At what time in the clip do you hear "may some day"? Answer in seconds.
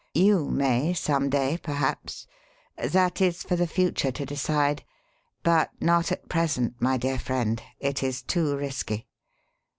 0.49-1.59